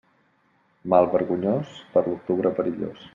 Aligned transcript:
Mal 0.93 1.09
vergonyós, 1.17 1.77
per 1.97 2.05
l'octubre, 2.09 2.53
perillós. 2.61 3.09